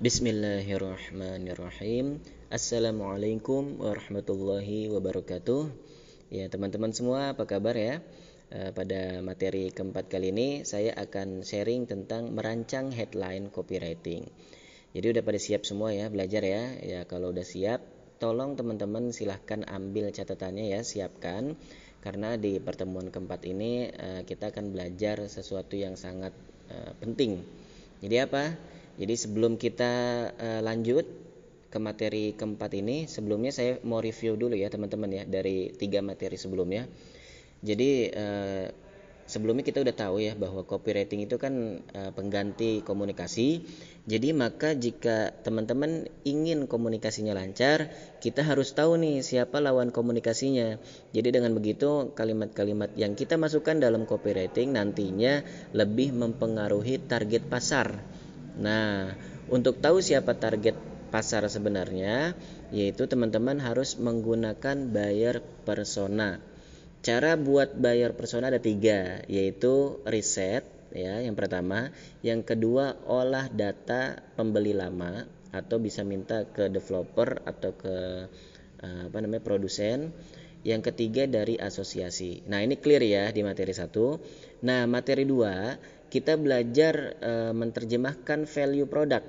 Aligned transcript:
Bismillahirrahmanirrahim. 0.00 2.24
Assalamualaikum 2.48 3.84
warahmatullahi 3.84 4.88
wabarakatuh. 4.88 5.68
Ya 6.32 6.48
teman-teman 6.48 6.96
semua 6.96 7.36
apa 7.36 7.44
kabar 7.44 7.76
ya? 7.76 8.00
E, 8.48 8.72
Pada 8.72 9.20
materi 9.20 9.68
keempat 9.68 10.08
kali 10.08 10.32
ini 10.32 10.64
Saya 10.64 10.96
akan 10.96 11.44
sharing 11.44 11.84
tentang 11.84 12.32
merancang 12.32 12.88
headline 12.96 13.52
copywriting. 13.52 14.24
Jadi 14.96 15.04
udah 15.04 15.20
pada 15.20 15.36
siap 15.36 15.68
semua 15.68 15.92
ya 15.92 16.08
belajar 16.08 16.48
ya. 16.48 16.80
Ya 16.80 17.04
kalau 17.04 17.36
udah 17.36 17.44
siap 17.44 17.84
Tolong 18.16 18.56
teman-teman 18.56 19.12
silahkan 19.12 19.68
ambil 19.68 20.08
catatannya 20.16 20.72
ya 20.72 20.80
Siapkan. 20.80 21.60
Karena 22.00 22.40
di 22.40 22.56
pertemuan 22.56 23.12
keempat 23.12 23.44
ini 23.44 23.92
e, 23.92 24.24
Kita 24.24 24.48
akan 24.48 24.72
belajar 24.72 25.28
sesuatu 25.28 25.76
yang 25.76 26.00
sangat 26.00 26.32
e, 26.72 26.96
penting. 27.04 27.44
Jadi 28.00 28.16
apa? 28.16 28.56
Jadi 29.00 29.14
sebelum 29.16 29.56
kita 29.56 29.92
uh, 30.36 30.60
lanjut 30.60 31.08
ke 31.72 31.78
materi 31.80 32.36
keempat 32.36 32.76
ini, 32.76 33.08
sebelumnya 33.08 33.48
saya 33.48 33.80
mau 33.80 34.04
review 34.04 34.36
dulu 34.36 34.52
ya 34.52 34.68
teman-teman 34.68 35.08
ya 35.08 35.24
dari 35.24 35.72
tiga 35.72 36.04
materi 36.04 36.36
sebelumnya. 36.36 36.84
Jadi 37.64 38.12
uh, 38.12 38.68
sebelumnya 39.24 39.64
kita 39.64 39.80
udah 39.80 39.94
tahu 39.96 40.20
ya 40.20 40.36
bahwa 40.36 40.68
copywriting 40.68 41.24
itu 41.24 41.40
kan 41.40 41.80
uh, 41.96 42.12
pengganti 42.12 42.84
komunikasi. 42.84 43.64
Jadi 44.04 44.36
maka 44.36 44.76
jika 44.76 45.32
teman-teman 45.46 46.04
ingin 46.28 46.68
komunikasinya 46.68 47.32
lancar, 47.32 47.88
kita 48.20 48.44
harus 48.44 48.76
tahu 48.76 49.00
nih 49.00 49.24
siapa 49.24 49.64
lawan 49.64 49.94
komunikasinya. 49.94 50.76
Jadi 51.16 51.28
dengan 51.32 51.56
begitu 51.56 52.12
kalimat-kalimat 52.12 52.92
yang 53.00 53.16
kita 53.16 53.40
masukkan 53.40 53.80
dalam 53.80 54.04
copywriting 54.04 54.76
nantinya 54.76 55.40
lebih 55.72 56.12
mempengaruhi 56.12 57.00
target 57.08 57.48
pasar 57.48 58.19
Nah, 58.60 59.16
untuk 59.48 59.80
tahu 59.80 60.04
siapa 60.04 60.36
target 60.36 60.76
pasar 61.10 61.48
sebenarnya, 61.48 62.36
yaitu 62.70 63.08
teman-teman 63.08 63.58
harus 63.58 63.98
menggunakan 63.98 64.92
buyer 64.92 65.42
persona. 65.66 66.38
Cara 67.00 67.34
buat 67.40 67.74
buyer 67.80 68.12
persona 68.12 68.52
ada 68.52 68.60
tiga, 68.60 69.24
yaitu 69.26 70.04
riset, 70.04 70.62
ya, 70.92 71.24
yang 71.24 71.34
pertama, 71.34 71.90
yang 72.20 72.44
kedua 72.44 73.00
olah 73.08 73.48
data 73.48 74.20
pembeli 74.36 74.76
lama 74.76 75.24
atau 75.50 75.82
bisa 75.82 76.06
minta 76.06 76.46
ke 76.46 76.70
developer 76.70 77.42
atau 77.42 77.74
ke 77.74 77.96
eh, 78.84 79.02
apa 79.08 79.18
namanya 79.18 79.42
produsen. 79.42 80.12
Yang 80.60 80.92
ketiga 80.92 81.24
dari 81.24 81.56
asosiasi. 81.56 82.44
Nah 82.44 82.60
ini 82.60 82.76
clear 82.76 83.00
ya 83.00 83.32
di 83.32 83.40
materi 83.40 83.72
satu. 83.72 84.20
Nah 84.60 84.84
materi 84.84 85.24
dua 85.24 85.72
kita 86.10 86.34
belajar 86.34 87.16
e, 87.22 87.32
menerjemahkan 87.54 88.44
value 88.44 88.90
produk. 88.90 89.22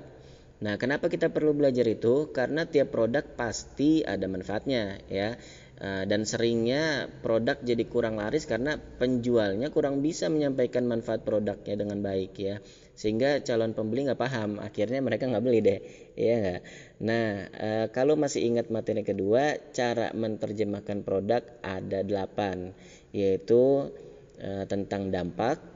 Nah, 0.62 0.78
kenapa 0.78 1.10
kita 1.10 1.30
perlu 1.30 1.54
belajar 1.54 1.86
itu? 1.86 2.30
Karena 2.30 2.66
tiap 2.66 2.94
produk 2.94 3.22
pasti 3.34 4.02
ada 4.02 4.26
manfaatnya, 4.26 4.98
ya. 5.06 5.38
E, 5.78 5.88
dan 6.10 6.26
seringnya 6.26 7.10
produk 7.22 7.58
jadi 7.62 7.82
kurang 7.86 8.18
laris 8.18 8.46
karena 8.46 8.78
penjualnya 8.78 9.70
kurang 9.74 10.02
bisa 10.02 10.26
menyampaikan 10.30 10.86
manfaat 10.86 11.22
produknya 11.22 11.74
dengan 11.78 12.02
baik, 12.02 12.32
ya. 12.38 12.58
Sehingga 12.94 13.42
calon 13.42 13.74
pembeli 13.74 14.06
nggak 14.06 14.20
paham, 14.20 14.60
akhirnya 14.62 15.00
mereka 15.02 15.26
nggak 15.26 15.42
beli 15.42 15.60
deh, 15.64 15.80
ya 16.14 16.60
Nah, 17.02 17.50
e, 17.50 17.68
kalau 17.90 18.14
masih 18.14 18.46
ingat 18.46 18.70
materi 18.70 19.02
kedua, 19.02 19.58
cara 19.74 20.14
menerjemahkan 20.14 21.02
produk 21.02 21.42
ada 21.66 22.06
delapan, 22.06 22.70
yaitu 23.10 23.90
e, 24.38 24.62
tentang 24.70 25.10
dampak, 25.10 25.71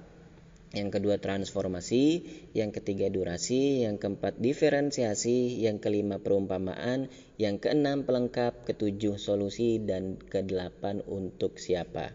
yang 0.75 0.91
kedua 0.91 1.22
transformasi, 1.22 2.27
yang 2.50 2.75
ketiga 2.75 3.06
durasi, 3.06 3.86
yang 3.86 4.03
keempat 4.03 4.42
diferensiasi, 4.42 5.62
yang 5.62 5.78
kelima 5.78 6.19
perumpamaan, 6.19 7.06
yang 7.39 7.62
keenam 7.62 8.03
pelengkap, 8.03 8.67
ketujuh 8.67 9.14
solusi, 9.20 9.78
dan 9.78 10.19
kedelapan 10.19 11.06
untuk 11.06 11.63
siapa. 11.63 12.11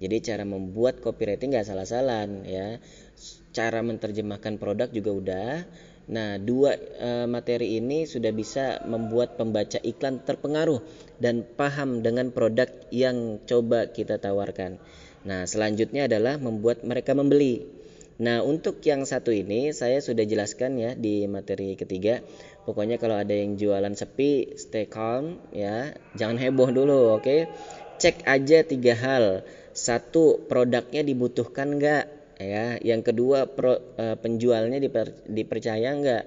Jadi 0.00 0.16
cara 0.24 0.48
membuat 0.48 1.04
copywriting 1.04 1.52
nggak 1.52 1.68
salah-salahan 1.68 2.48
ya. 2.48 2.80
Cara 3.52 3.84
menerjemahkan 3.84 4.56
produk 4.56 4.88
juga 4.88 5.10
udah. 5.12 5.52
Nah, 6.10 6.40
dua 6.42 6.74
e, 6.74 7.10
materi 7.30 7.78
ini 7.78 8.08
sudah 8.08 8.32
bisa 8.34 8.82
membuat 8.88 9.38
pembaca 9.38 9.78
iklan 9.78 10.24
terpengaruh 10.24 10.82
dan 11.20 11.44
paham 11.44 12.00
dengan 12.00 12.32
produk 12.32 12.66
yang 12.90 13.38
coba 13.46 13.92
kita 13.92 14.18
tawarkan. 14.18 14.80
Nah, 15.22 15.44
selanjutnya 15.44 16.08
adalah 16.08 16.40
membuat 16.40 16.80
mereka 16.82 17.12
membeli. 17.12 17.79
Nah, 18.20 18.44
untuk 18.44 18.84
yang 18.84 19.08
satu 19.08 19.32
ini 19.32 19.72
saya 19.72 19.96
sudah 20.04 20.28
jelaskan 20.28 20.76
ya 20.76 20.92
di 20.92 21.24
materi 21.24 21.72
ketiga. 21.72 22.20
Pokoknya 22.68 23.00
kalau 23.00 23.16
ada 23.16 23.32
yang 23.32 23.56
jualan 23.56 23.96
sepi, 23.96 24.60
stay 24.60 24.84
calm 24.84 25.40
ya. 25.56 25.96
Jangan 26.20 26.36
heboh 26.36 26.68
dulu, 26.68 27.16
oke? 27.16 27.24
Okay? 27.24 27.40
Cek 27.96 28.28
aja 28.28 28.60
tiga 28.60 28.92
hal. 28.92 29.24
Satu, 29.72 30.44
produknya 30.44 31.00
dibutuhkan 31.00 31.80
enggak? 31.80 32.12
Ya, 32.36 32.76
yang 32.84 33.00
kedua 33.00 33.48
pro, 33.48 33.80
uh, 33.96 34.16
penjualnya 34.20 34.76
diper, 34.76 35.16
dipercaya 35.24 35.88
enggak? 35.96 36.24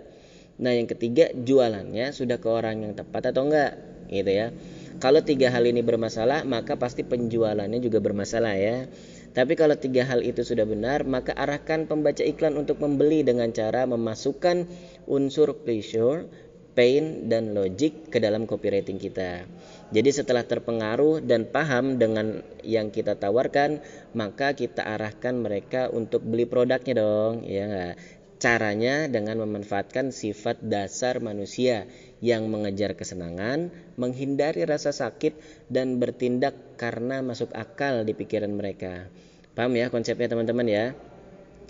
Nah, 0.57 0.73
yang 0.73 0.89
ketiga 0.89 1.29
jualannya 1.29 2.09
sudah 2.09 2.41
ke 2.41 2.49
orang 2.49 2.89
yang 2.89 2.93
tepat 2.97 3.29
atau 3.29 3.45
enggak? 3.45 3.77
Gitu 4.09 4.33
ya. 4.33 4.49
Kalau 4.97 5.21
tiga 5.21 5.53
hal 5.53 5.65
ini 5.69 5.85
bermasalah, 5.85 6.41
maka 6.41 6.73
pasti 6.73 7.05
penjualannya 7.05 7.77
juga 7.81 8.01
bermasalah 8.01 8.57
ya. 8.57 8.89
Tapi 9.33 9.57
kalau 9.57 9.73
tiga 9.73 10.05
hal 10.05 10.21
itu 10.21 10.45
sudah 10.45 10.61
benar, 10.63 11.09
maka 11.09 11.33
arahkan 11.33 11.89
pembaca 11.89 12.21
iklan 12.21 12.53
untuk 12.53 12.77
membeli 12.77 13.25
dengan 13.25 13.49
cara 13.49 13.89
memasukkan 13.89 14.69
unsur 15.09 15.57
pleasure, 15.65 16.29
pain, 16.77 17.25
dan 17.29 17.57
logic 17.57 18.13
ke 18.13 18.21
dalam 18.21 18.45
copywriting 18.45 19.01
kita. 19.01 19.49
Jadi 19.89 20.09
setelah 20.13 20.45
terpengaruh 20.45 21.25
dan 21.25 21.49
paham 21.49 21.97
dengan 21.97 22.45
yang 22.61 22.93
kita 22.93 23.17
tawarkan, 23.17 23.81
maka 24.13 24.53
kita 24.53 24.85
arahkan 24.85 25.33
mereka 25.33 25.89
untuk 25.89 26.21
beli 26.21 26.45
produknya 26.45 27.01
dong, 27.01 27.45
ya 27.45 27.97
Caranya 28.43 29.07
dengan 29.07 29.39
memanfaatkan 29.39 30.11
sifat 30.11 30.59
dasar 30.67 31.23
manusia 31.23 31.87
yang 32.19 32.51
mengejar 32.51 32.91
kesenangan, 32.91 33.71
menghindari 33.95 34.67
rasa 34.67 34.91
sakit, 34.91 35.39
dan 35.71 35.95
bertindak 35.95 36.51
karena 36.75 37.23
masuk 37.23 37.55
akal 37.55 38.03
di 38.03 38.11
pikiran 38.11 38.51
mereka. 38.51 39.07
Paham 39.55 39.79
ya 39.79 39.87
konsepnya 39.87 40.27
teman-teman 40.27 40.67
ya? 40.67 40.91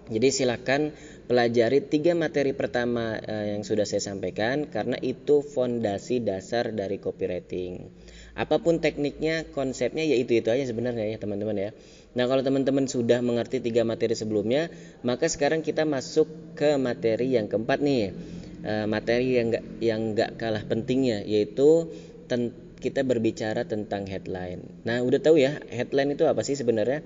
Jadi 0.09 0.33
silakan 0.33 0.97
pelajari 1.29 1.85
tiga 1.85 2.17
materi 2.17 2.57
pertama 2.57 3.22
eh, 3.22 3.53
yang 3.53 3.62
sudah 3.62 3.85
saya 3.85 4.01
sampaikan 4.01 4.66
karena 4.66 4.97
itu 4.97 5.45
fondasi 5.45 6.25
dasar 6.25 6.73
dari 6.73 6.97
copywriting. 6.97 7.85
Apa 8.33 8.59
pun 8.66 8.81
tekniknya, 8.81 9.45
konsepnya 9.53 10.01
ya 10.09 10.17
itu 10.17 10.41
itu 10.41 10.50
aja 10.50 10.66
sebenarnya 10.66 11.06
ya 11.06 11.17
teman-teman 11.22 11.56
ya. 11.56 11.69
Nah 12.13 12.29
kalau 12.29 12.46
teman-teman 12.46 12.85
sudah 12.85 13.25
mengerti 13.25 13.57
tiga 13.57 13.81
materi 13.81 14.13
sebelumnya, 14.13 14.69
maka 15.01 15.25
sekarang 15.25 15.66
kita 15.66 15.81
masuk 15.81 16.29
ke 16.53 16.78
materi 16.78 17.34
yang 17.34 17.50
keempat 17.50 17.81
nih, 17.81 18.13
e, 18.62 18.74
materi 18.85 19.41
yang 19.41 19.47
gak, 19.50 19.66
yang 19.81 20.01
nggak 20.13 20.31
kalah 20.38 20.62
pentingnya 20.69 21.25
yaitu 21.25 21.90
ten, 22.29 22.53
kita 22.78 23.01
berbicara 23.01 23.66
tentang 23.66 24.06
headline. 24.06 24.62
Nah 24.85 25.01
udah 25.01 25.18
tahu 25.18 25.41
ya 25.41 25.57
headline 25.74 26.13
itu 26.13 26.29
apa 26.29 26.46
sih 26.46 26.53
sebenarnya? 26.53 27.01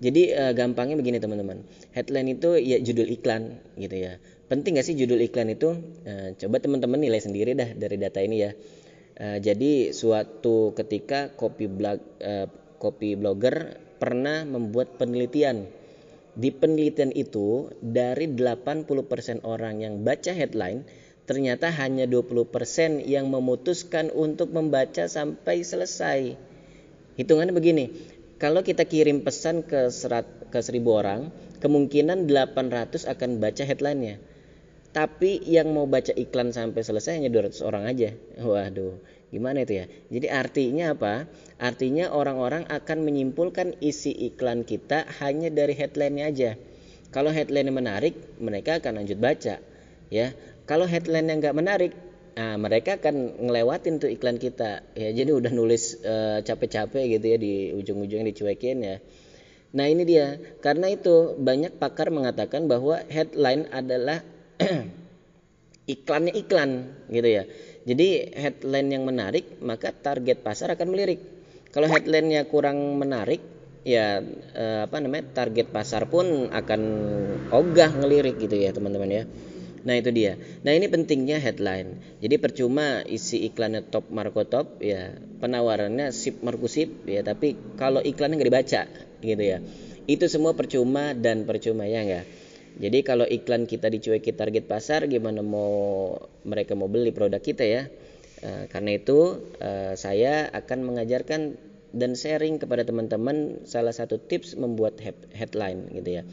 Jadi 0.00 0.32
e, 0.36 0.44
gampangnya 0.52 1.00
begini 1.00 1.16
teman-teman, 1.20 1.64
headline 1.96 2.36
itu 2.36 2.60
ya 2.60 2.76
judul 2.84 3.08
iklan 3.08 3.64
gitu 3.80 3.96
ya. 3.96 4.20
Penting 4.52 4.76
gak 4.76 4.84
sih 4.84 4.92
judul 4.92 5.24
iklan 5.24 5.48
itu? 5.56 5.72
E, 6.04 6.36
coba 6.36 6.60
teman-teman 6.60 7.00
nilai 7.00 7.20
sendiri 7.24 7.56
dah 7.56 7.72
dari 7.72 7.96
data 7.96 8.20
ini 8.20 8.36
ya 8.44 8.52
Uh, 9.20 9.36
jadi 9.36 9.92
suatu 9.92 10.72
ketika 10.72 11.28
kopi 11.36 11.68
blog 11.68 12.00
uh, 12.24 12.48
kopi 12.80 13.20
blogger 13.20 13.76
pernah 14.00 14.48
membuat 14.48 14.96
penelitian. 14.96 15.68
Di 16.32 16.48
penelitian 16.48 17.12
itu 17.12 17.68
dari 17.84 18.26
80% 18.32 19.44
orang 19.44 19.84
yang 19.84 20.00
baca 20.00 20.32
headline 20.32 20.88
ternyata 21.28 21.70
hanya 21.70 22.08
20% 22.08 23.04
yang 23.06 23.28
memutuskan 23.30 24.08
untuk 24.10 24.50
membaca 24.50 25.06
sampai 25.06 25.62
selesai. 25.62 26.34
Hitungannya 27.20 27.54
begini, 27.54 27.84
kalau 28.40 28.64
kita 28.64 28.88
kirim 28.88 29.22
pesan 29.22 29.62
ke 29.62 29.92
serat 29.92 30.26
ke 30.48 30.58
1000 30.58 30.80
orang, 30.90 31.28
kemungkinan 31.60 32.24
800 32.26 33.04
akan 33.04 33.38
baca 33.38 33.62
headline-nya 33.62 34.18
tapi 34.90 35.38
yang 35.46 35.70
mau 35.70 35.86
baca 35.86 36.10
iklan 36.10 36.50
sampai 36.50 36.82
selesai 36.82 37.22
hanya 37.22 37.30
200 37.30 37.62
orang 37.62 37.86
aja. 37.86 38.10
Waduh, 38.42 38.98
gimana 39.30 39.62
itu 39.62 39.80
ya? 39.80 39.86
Jadi 40.10 40.26
artinya 40.26 40.92
apa? 40.94 41.30
Artinya 41.56 42.10
orang-orang 42.10 42.66
akan 42.66 42.98
menyimpulkan 43.06 43.78
isi 43.78 44.10
iklan 44.10 44.66
kita 44.66 45.06
hanya 45.22 45.48
dari 45.48 45.74
headline-nya 45.74 46.24
aja. 46.28 46.50
Kalau 47.10 47.34
headline 47.34 47.70
menarik, 47.74 48.14
mereka 48.38 48.78
akan 48.78 49.02
lanjut 49.02 49.18
baca. 49.18 49.58
Ya, 50.10 50.34
kalau 50.66 50.86
headline 50.86 51.26
yang 51.26 51.38
nggak 51.42 51.58
menarik, 51.58 51.92
nah 52.38 52.54
mereka 52.58 52.98
akan 53.02 53.42
ngelewatin 53.42 53.98
tuh 53.98 54.10
iklan 54.10 54.38
kita. 54.38 54.86
Ya, 54.94 55.10
jadi 55.10 55.34
udah 55.34 55.50
nulis 55.50 55.98
uh, 56.02 56.38
capek-capek 56.42 57.18
gitu 57.18 57.26
ya 57.34 57.38
di 57.38 57.74
ujung-ujungnya 57.74 58.30
dicuekin 58.30 58.78
ya. 58.82 58.96
Nah 59.70 59.86
ini 59.86 60.02
dia, 60.02 60.38
karena 60.58 60.90
itu 60.90 61.38
banyak 61.38 61.78
pakar 61.78 62.10
mengatakan 62.10 62.66
bahwa 62.66 63.02
headline 63.06 63.70
adalah 63.70 64.22
iklannya 65.94 66.34
iklan 66.34 66.90
gitu 67.10 67.28
ya. 67.30 67.42
Jadi 67.90 68.30
headline 68.38 68.88
yang 68.94 69.02
menarik 69.02 69.58
maka 69.66 69.90
target 69.90 70.46
pasar 70.46 70.78
akan 70.78 70.94
melirik. 70.94 71.18
Kalau 71.74 71.90
headline-nya 71.90 72.46
kurang 72.46 72.78
menarik 73.02 73.42
ya 73.82 74.22
eh, 74.54 74.80
apa 74.86 75.02
namanya 75.02 75.42
target 75.42 75.74
pasar 75.74 76.06
pun 76.06 76.54
akan 76.54 76.80
ogah 77.50 77.90
ngelirik 77.98 78.38
gitu 78.38 78.54
ya 78.54 78.70
teman-teman 78.70 79.10
ya. 79.10 79.22
Nah 79.82 79.98
itu 79.98 80.14
dia. 80.14 80.38
Nah 80.62 80.70
ini 80.70 80.86
pentingnya 80.86 81.42
headline. 81.42 81.98
Jadi 82.22 82.38
percuma 82.38 83.02
isi 83.10 83.42
iklannya 83.50 83.82
top 83.90 84.06
marko 84.14 84.46
top 84.46 84.78
ya 84.78 85.10
penawarannya 85.42 86.14
sip 86.14 86.46
marko 86.46 86.70
sip 86.70 87.10
ya 87.10 87.26
tapi 87.26 87.58
kalau 87.74 87.98
iklannya 87.98 88.38
nggak 88.38 88.50
dibaca 88.54 88.82
gitu 89.18 89.42
ya. 89.42 89.58
Itu 90.06 90.30
semua 90.30 90.54
percuma 90.54 91.10
dan 91.18 91.42
percuma 91.42 91.90
ya 91.90 92.06
enggak. 92.06 92.26
Jadi 92.78 93.02
kalau 93.02 93.26
iklan 93.26 93.66
kita 93.66 93.90
dicuekin 93.90 94.36
target 94.38 94.64
pasar 94.70 95.10
gimana 95.10 95.42
mau 95.42 96.14
mereka 96.46 96.78
mau 96.78 96.86
beli 96.86 97.10
produk 97.10 97.42
kita 97.42 97.64
ya. 97.66 97.82
E, 98.40 98.70
karena 98.70 98.96
itu 98.96 99.42
e, 99.58 99.98
saya 99.98 100.46
akan 100.52 100.78
mengajarkan 100.86 101.58
dan 101.90 102.14
sharing 102.14 102.62
kepada 102.62 102.86
teman-teman 102.86 103.66
salah 103.66 103.90
satu 103.90 104.22
tips 104.22 104.54
membuat 104.54 105.02
headline 105.34 105.90
gitu 105.90 106.22
ya. 106.22 106.24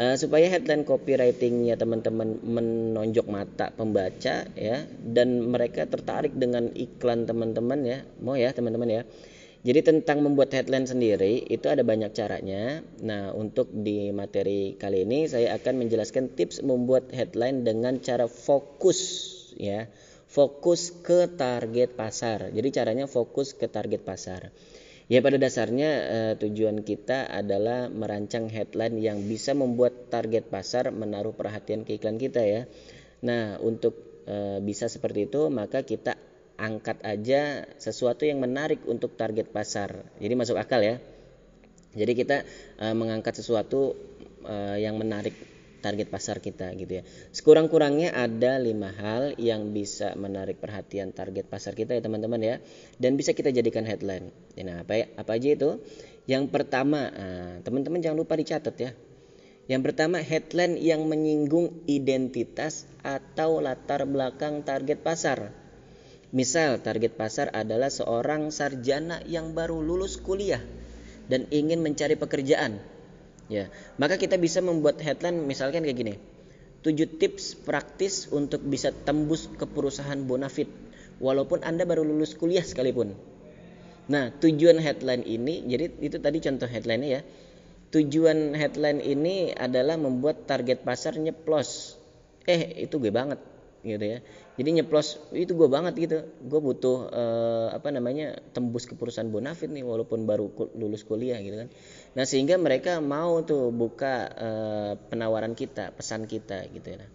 Uh, 0.00 0.14
supaya 0.14 0.46
headline 0.46 0.86
copywritingnya 0.86 1.74
teman-teman 1.74 2.38
menonjok 2.40 3.26
mata 3.26 3.74
pembaca 3.74 4.46
ya 4.54 4.76
dan 5.02 5.50
mereka 5.50 5.84
tertarik 5.84 6.30
dengan 6.38 6.70
iklan 6.78 7.26
teman-teman 7.26 7.82
ya 7.82 7.98
mau 8.22 8.38
ya 8.38 8.54
teman-teman 8.54 8.86
ya 8.86 9.02
jadi 9.60 9.84
tentang 9.84 10.24
membuat 10.24 10.56
headline 10.56 10.88
sendiri 10.88 11.44
itu 11.44 11.68
ada 11.68 11.84
banyak 11.84 12.16
caranya. 12.16 12.80
Nah 13.04 13.36
untuk 13.36 13.68
di 13.68 14.08
materi 14.08 14.80
kali 14.80 15.04
ini 15.04 15.28
saya 15.28 15.52
akan 15.60 15.84
menjelaskan 15.84 16.32
tips 16.32 16.64
membuat 16.64 17.12
headline 17.12 17.60
dengan 17.60 18.00
cara 18.00 18.24
fokus 18.24 19.00
ya. 19.60 19.84
Fokus 20.30 20.94
ke 21.04 21.28
target 21.36 21.92
pasar. 21.92 22.48
Jadi 22.54 22.68
caranya 22.72 23.04
fokus 23.04 23.52
ke 23.52 23.68
target 23.68 24.00
pasar. 24.00 24.48
Ya 25.10 25.18
pada 25.26 25.42
dasarnya 25.42 25.90
uh, 26.06 26.34
tujuan 26.38 26.86
kita 26.86 27.26
adalah 27.26 27.90
merancang 27.90 28.46
headline 28.46 28.94
yang 29.02 29.26
bisa 29.26 29.58
membuat 29.58 30.06
target 30.06 30.46
pasar 30.46 30.94
menaruh 30.94 31.34
perhatian 31.34 31.82
ke 31.82 31.98
iklan 31.98 32.14
kita 32.14 32.46
ya. 32.46 32.70
Nah, 33.26 33.58
untuk 33.58 34.22
uh, 34.30 34.62
bisa 34.62 34.86
seperti 34.86 35.26
itu 35.26 35.50
maka 35.50 35.82
kita 35.82 36.14
angkat 36.60 37.00
aja 37.00 37.64
sesuatu 37.80 38.28
yang 38.28 38.36
menarik 38.36 38.84
untuk 38.84 39.16
target 39.16 39.48
pasar. 39.48 40.04
Jadi 40.20 40.34
masuk 40.36 40.60
akal 40.60 40.84
ya. 40.84 41.00
Jadi 41.96 42.12
kita 42.12 42.44
uh, 42.78 42.94
mengangkat 42.94 43.40
sesuatu 43.40 43.96
uh, 44.44 44.76
yang 44.76 45.00
menarik 45.00 45.34
target 45.80 46.12
pasar 46.12 46.38
kita 46.44 46.70
gitu 46.76 47.00
ya. 47.00 47.02
Sekurang-kurangnya 47.32 48.12
ada 48.12 48.60
lima 48.60 48.92
hal 48.92 49.34
yang 49.40 49.72
bisa 49.72 50.12
menarik 50.14 50.60
perhatian 50.60 51.10
target 51.10 51.48
pasar 51.48 51.72
kita 51.72 51.96
ya 51.96 52.04
teman-teman 52.04 52.38
ya, 52.38 52.56
dan 53.00 53.16
bisa 53.16 53.32
kita 53.32 53.48
jadikan 53.48 53.88
headline. 53.88 54.28
Nah 54.60 54.84
apa 54.84 54.92
ya, 55.00 55.06
apa 55.16 55.40
aja 55.40 55.48
itu? 55.56 55.80
Yang 56.28 56.52
pertama, 56.52 57.10
nah, 57.10 57.58
teman-teman 57.64 57.98
jangan 58.04 58.20
lupa 58.20 58.36
dicatat 58.36 58.76
ya. 58.76 58.92
Yang 59.66 59.82
pertama 59.90 60.20
headline 60.20 60.76
yang 60.78 61.08
menyinggung 61.08 61.88
identitas 61.88 62.86
atau 63.00 63.58
latar 63.58 64.04
belakang 64.04 64.62
target 64.62 65.00
pasar. 65.00 65.56
Misal 66.30 66.78
target 66.82 67.18
pasar 67.18 67.50
adalah 67.50 67.90
seorang 67.90 68.54
sarjana 68.54 69.18
yang 69.26 69.50
baru 69.54 69.82
lulus 69.82 70.18
kuliah 70.22 70.62
dan 71.26 71.50
ingin 71.50 71.82
mencari 71.82 72.14
pekerjaan 72.14 72.78
Ya, 73.50 73.66
maka 73.98 74.14
kita 74.14 74.38
bisa 74.38 74.62
membuat 74.62 75.02
headline 75.02 75.42
misalkan 75.42 75.82
kayak 75.82 75.98
gini. 75.98 76.14
7 76.86 77.18
tips 77.18 77.58
praktis 77.66 78.30
untuk 78.30 78.62
bisa 78.62 78.94
tembus 78.94 79.50
ke 79.50 79.66
perusahaan 79.66 80.16
bonafit 80.22 80.70
walaupun 81.18 81.66
Anda 81.66 81.82
baru 81.82 82.06
lulus 82.06 82.38
kuliah 82.38 82.62
sekalipun. 82.62 83.18
Nah, 84.06 84.30
tujuan 84.38 84.78
headline 84.78 85.26
ini 85.26 85.66
jadi 85.66 85.92
itu 85.98 86.22
tadi 86.22 86.38
contoh 86.38 86.70
headline 86.70 87.04
ya. 87.04 87.20
Tujuan 87.90 88.54
headline 88.54 89.02
ini 89.02 89.50
adalah 89.50 89.98
membuat 89.98 90.46
target 90.46 90.86
pasar 90.86 91.18
nyeplos. 91.18 91.98
Eh, 92.46 92.86
itu 92.86 93.02
gue 93.02 93.10
banget 93.10 93.42
gitu 93.80 94.04
ya 94.04 94.18
jadi 94.60 94.76
nyeplos 94.76 95.16
itu 95.32 95.56
gue 95.56 95.72
banget 95.72 95.96
gitu. 95.96 96.20
Gue 96.44 96.60
butuh 96.60 97.08
uh, 97.08 97.72
apa 97.72 97.88
namanya 97.88 98.36
tembus 98.52 98.84
ke 98.84 98.92
perusahaan 98.92 99.24
bonafit 99.24 99.72
nih 99.72 99.80
walaupun 99.80 100.28
baru 100.28 100.52
lulus 100.76 101.08
kuliah 101.08 101.40
gitu 101.40 101.64
kan. 101.64 101.72
Nah 102.12 102.28
sehingga 102.28 102.60
mereka 102.60 103.00
mau 103.00 103.40
tuh 103.40 103.72
buka 103.72 104.28
uh, 104.28 104.92
penawaran 105.08 105.56
kita 105.56 105.96
pesan 105.96 106.28
kita 106.28 106.68
gitu 106.76 106.92
ya. 106.92 107.08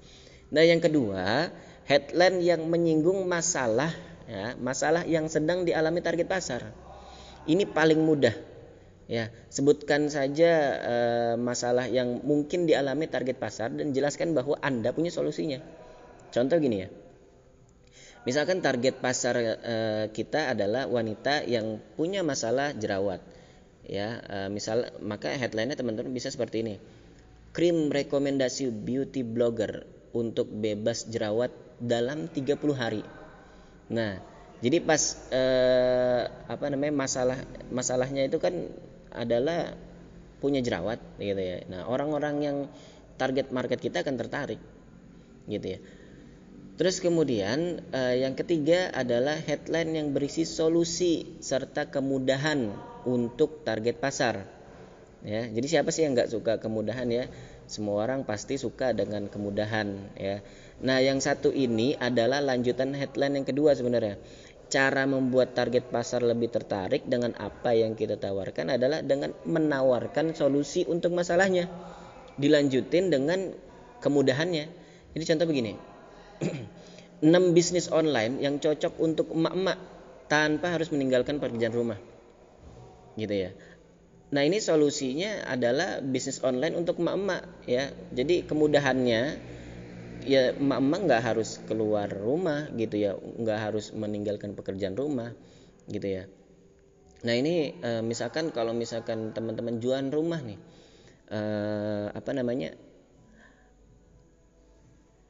Nah 0.57 0.63
yang 0.65 0.81
kedua 0.81 1.53
headline 1.85 2.41
yang 2.41 2.65
menyinggung 2.65 3.29
masalah 3.29 3.93
ya 4.25 4.57
masalah 4.57 5.05
yang 5.05 5.29
sedang 5.29 5.69
dialami 5.69 6.01
target 6.01 6.25
pasar. 6.25 6.73
Ini 7.45 7.69
paling 7.69 8.01
mudah 8.01 8.33
ya. 9.05 9.29
Sebutkan 9.53 10.09
saja 10.09 10.81
uh, 10.81 11.33
masalah 11.37 11.85
yang 11.93 12.25
mungkin 12.25 12.65
dialami 12.65 13.05
target 13.05 13.37
pasar 13.37 13.69
dan 13.69 13.93
jelaskan 13.93 14.33
bahwa 14.33 14.57
anda 14.65 14.89
punya 14.97 15.13
solusinya. 15.13 15.61
Contoh 16.33 16.57
gini 16.57 16.81
ya. 16.81 17.04
Misalkan 18.25 18.57
target 18.65 18.97
pasar 18.97 19.37
e, 19.37 19.75
kita 20.09 20.57
adalah 20.57 20.89
wanita 20.89 21.45
yang 21.45 21.77
punya 21.93 22.25
masalah 22.25 22.73
jerawat. 22.73 23.21
Ya, 23.85 24.17
e, 24.25 24.37
misal 24.49 24.89
maka 25.05 25.29
headline-nya 25.29 25.77
teman-teman 25.77 26.09
bisa 26.09 26.33
seperti 26.33 26.65
ini. 26.65 26.75
Krim 27.53 27.93
rekomendasi 27.93 28.73
beauty 28.73 29.21
blogger 29.21 29.85
untuk 30.17 30.49
bebas 30.49 31.05
jerawat 31.05 31.53
dalam 31.77 32.25
30 32.25 32.57
hari. 32.73 33.05
Nah, 33.93 34.17
jadi 34.57 34.81
pas 34.81 35.29
e, 35.29 35.43
apa 36.49 36.65
namanya 36.73 36.97
masalah 36.97 37.37
masalahnya 37.69 38.25
itu 38.25 38.41
kan 38.41 38.73
adalah 39.13 39.77
punya 40.41 40.65
jerawat 40.65 40.97
gitu 41.21 41.37
ya. 41.37 41.61
Nah, 41.69 41.85
orang-orang 41.85 42.35
yang 42.41 42.57
target 43.21 43.53
market 43.53 43.77
kita 43.77 44.01
akan 44.01 44.17
tertarik 44.17 44.59
gitu 45.45 45.77
ya. 45.77 45.79
Terus 46.75 46.99
kemudian 46.99 47.79
eh, 47.95 48.19
yang 48.19 48.35
ketiga 48.35 48.91
adalah 48.91 49.39
headline 49.39 49.95
yang 49.95 50.07
berisi 50.11 50.43
solusi 50.43 51.39
serta 51.39 51.87
kemudahan 51.87 52.67
untuk 53.07 53.63
target 53.63 53.95
pasar. 53.95 54.43
Ya, 55.23 55.47
jadi 55.47 55.79
siapa 55.79 55.89
sih 55.95 56.03
yang 56.03 56.19
nggak 56.19 56.35
suka 56.35 56.59
kemudahan 56.59 57.07
ya? 57.07 57.31
Semua 57.65 58.03
orang 58.03 58.27
pasti 58.27 58.59
suka 58.59 58.91
dengan 58.91 59.31
kemudahan 59.31 60.19
ya. 60.19 60.43
Nah, 60.83 60.99
yang 60.99 61.23
satu 61.23 61.55
ini 61.55 61.95
adalah 61.95 62.43
lanjutan 62.43 62.91
headline 62.91 63.39
yang 63.41 63.47
kedua 63.47 63.71
sebenarnya. 63.71 64.19
Cara 64.67 65.07
membuat 65.07 65.55
target 65.55 65.87
pasar 65.87 66.27
lebih 66.27 66.51
tertarik 66.51 67.07
dengan 67.07 67.31
apa 67.39 67.71
yang 67.71 67.95
kita 67.95 68.19
tawarkan 68.19 68.75
adalah 68.75 68.99
dengan 68.99 69.31
menawarkan 69.47 70.35
solusi 70.35 70.83
untuk 70.91 71.15
masalahnya. 71.15 71.71
Dilanjutin 72.35 73.07
dengan 73.07 73.55
kemudahannya. 74.03 74.65
Jadi 75.15 75.23
contoh 75.23 75.47
begini 75.47 75.94
6 77.25 77.55
bisnis 77.55 77.87
online 77.89 78.43
yang 78.43 78.59
cocok 78.59 78.99
untuk 78.99 79.31
emak-emak 79.31 79.79
tanpa 80.27 80.75
harus 80.75 80.89
meninggalkan 80.91 81.39
pekerjaan 81.39 81.73
rumah. 81.73 81.99
Gitu 83.15 83.31
ya. 83.31 83.51
Nah, 84.33 84.41
ini 84.43 84.59
solusinya 84.59 85.45
adalah 85.47 86.01
bisnis 86.01 86.41
online 86.41 86.75
untuk 86.75 86.99
emak-emak 86.99 87.45
ya. 87.69 87.93
Jadi 88.11 88.43
kemudahannya 88.43 89.21
ya 90.25 90.57
emak-emak 90.57 90.99
nggak 91.05 91.23
harus 91.23 91.61
keluar 91.69 92.09
rumah 92.09 92.67
gitu 92.73 92.97
ya, 92.97 93.13
nggak 93.15 93.59
harus 93.71 93.93
meninggalkan 93.93 94.57
pekerjaan 94.57 94.97
rumah 94.97 95.31
gitu 95.85 96.07
ya. 96.09 96.23
Nah, 97.25 97.33
ini 97.37 97.77
e, 97.79 97.91
misalkan 98.05 98.49
kalau 98.49 98.73
misalkan 98.73 99.33
teman-teman 99.33 99.77
jualan 99.81 100.09
rumah 100.09 100.41
nih. 100.41 100.59
E, 101.29 101.39
apa 102.13 102.31
namanya? 102.33 102.73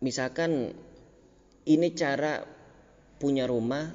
Misalkan 0.04 0.76
ini 1.66 1.94
cara 1.98 2.46
punya 3.18 3.50
rumah 3.50 3.90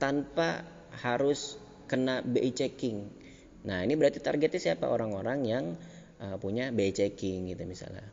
tanpa 0.00 0.64
harus 1.04 1.60
kena 1.84 2.24
BI 2.24 2.50
checking. 2.56 3.08
Nah, 3.64 3.84
ini 3.84 3.96
berarti 3.96 4.20
targetnya 4.20 4.60
siapa? 4.60 4.88
Orang-orang 4.88 5.38
yang 5.44 5.64
uh, 6.20 6.36
punya 6.40 6.72
BI 6.72 6.92
checking 6.92 7.52
gitu 7.52 7.64
misalnya. 7.68 8.04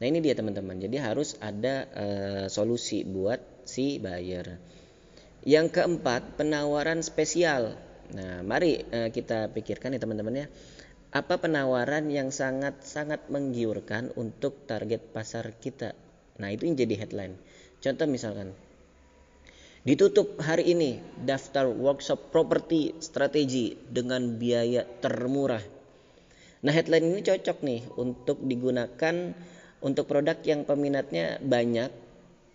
Nah, 0.00 0.04
ini 0.04 0.20
dia 0.20 0.36
teman-teman. 0.36 0.76
Jadi 0.80 0.96
harus 1.00 1.36
ada 1.40 1.88
uh, 1.92 2.46
solusi 2.52 3.04
buat 3.04 3.40
si 3.64 3.96
buyer. 4.00 4.60
Yang 5.44 5.80
keempat, 5.80 6.40
penawaran 6.40 7.04
spesial. 7.04 7.76
Nah, 8.12 8.44
mari 8.44 8.80
uh, 8.80 9.08
kita 9.08 9.52
pikirkan 9.52 9.96
ya 9.96 10.00
teman-teman 10.00 10.44
ya. 10.44 10.46
Apa 11.14 11.38
penawaran 11.38 12.10
yang 12.10 12.34
sangat-sangat 12.34 13.30
menggiurkan 13.30 14.10
untuk 14.18 14.66
target 14.66 15.14
pasar 15.14 15.54
kita? 15.54 15.94
Nah, 16.42 16.50
itu 16.50 16.66
yang 16.66 16.74
jadi 16.74 17.06
headline. 17.06 17.38
Contoh 17.84 18.08
misalkan 18.08 18.56
ditutup 19.84 20.40
hari 20.40 20.72
ini 20.72 20.96
daftar 21.20 21.68
workshop 21.68 22.32
properti 22.32 22.96
strategi 23.04 23.76
dengan 23.76 24.40
biaya 24.40 24.88
termurah. 24.88 25.60
Nah, 26.64 26.72
headline 26.72 27.12
ini 27.12 27.20
cocok 27.20 27.60
nih 27.60 27.80
untuk 28.00 28.40
digunakan 28.40 29.36
untuk 29.84 30.08
produk 30.08 30.40
yang 30.48 30.64
peminatnya 30.64 31.36
banyak 31.44 31.92